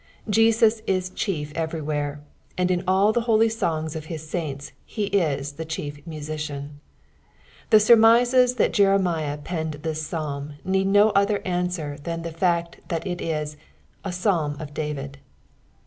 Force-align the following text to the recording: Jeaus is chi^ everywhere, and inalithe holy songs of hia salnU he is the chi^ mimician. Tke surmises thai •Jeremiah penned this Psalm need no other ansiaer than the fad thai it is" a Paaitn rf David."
Jeaus 0.27 0.81
is 0.87 1.11
chi^ 1.11 1.51
everywhere, 1.53 2.21
and 2.57 2.71
inalithe 2.71 3.21
holy 3.21 3.49
songs 3.49 3.95
of 3.95 4.05
hia 4.05 4.17
salnU 4.17 4.71
he 4.83 5.03
is 5.05 5.51
the 5.51 5.63
chi^ 5.67 6.03
mimician. 6.07 6.69
Tke 7.69 7.79
surmises 7.81 8.55
thai 8.55 8.69
•Jeremiah 8.69 9.37
penned 9.43 9.73
this 9.83 10.01
Psalm 10.01 10.53
need 10.65 10.87
no 10.87 11.11
other 11.11 11.37
ansiaer 11.45 12.01
than 12.01 12.23
the 12.23 12.31
fad 12.31 12.77
thai 12.89 13.01
it 13.05 13.21
is" 13.21 13.57
a 14.03 14.09
Paaitn 14.09 14.57
rf 14.57 14.73
David." 14.73 15.19